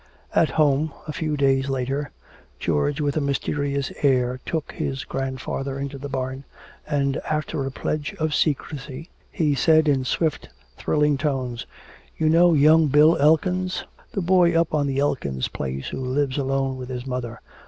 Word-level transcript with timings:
At 0.33 0.49
home 0.49 0.91
a 1.07 1.13
few 1.13 1.37
days 1.37 1.69
later, 1.69 2.09
George 2.59 2.99
with 2.99 3.15
a 3.17 3.21
mysterious 3.21 3.91
air 4.01 4.39
took 4.47 4.71
his 4.71 5.03
grandfather 5.05 5.77
into 5.77 5.99
the 5.99 6.09
barn, 6.09 6.43
and 6.87 7.17
after 7.17 7.63
a 7.67 7.71
pledge 7.71 8.15
of 8.17 8.33
secrecy 8.33 9.11
he 9.31 9.53
said 9.53 9.87
in 9.87 10.03
swift 10.03 10.45
and 10.45 10.55
thrilling 10.75 11.19
tones, 11.19 11.67
"You 12.17 12.29
know 12.29 12.53
young 12.55 12.87
Bill 12.87 13.15
Elkins? 13.19 13.81
Yes, 13.85 13.85
you 13.85 13.93
do 13.97 14.05
the 14.13 14.21
boy 14.25 14.59
up 14.59 14.73
on 14.73 14.87
the 14.87 14.97
Elkins 14.97 15.49
place 15.49 15.89
who 15.89 16.01
lives 16.03 16.39
alone 16.39 16.77
with 16.77 16.89
his 16.89 17.05
mother. 17.05 17.39